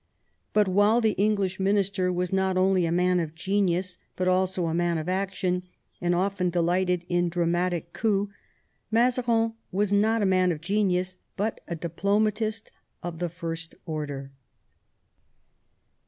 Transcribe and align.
But 0.53 0.67
while 0.67 0.99
the 0.99 1.11
English 1.11 1.59
minister 1.59 2.11
was 2.11 2.33
not 2.33 2.57
only 2.57 2.87
a 2.87 2.91
man 2.91 3.19
of 3.19 3.35
genius 3.35 3.99
but 4.15 4.27
also 4.27 4.65
a 4.65 4.73
man 4.73 4.97
of 4.97 5.07
action, 5.07 5.61
and 6.01 6.15
often 6.15 6.49
delighted 6.49 7.05
in 7.07 7.29
dramatic 7.29 7.93
covps, 7.93 8.29
Mazarin 8.89 9.53
was 9.71 9.93
not 9.93 10.23
a 10.23 10.25
man 10.25 10.51
of 10.51 10.59
genius, 10.59 11.17
but 11.37 11.61
a 11.67 11.75
diplomatist 11.75 12.71
of 13.03 13.19
the 13.19 13.29
first 13.29 13.75
order. 13.85 14.31